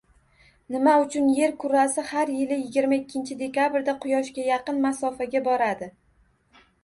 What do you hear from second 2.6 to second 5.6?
yigirma ikkinchi dekabrda Quyoshga yaqin masofaga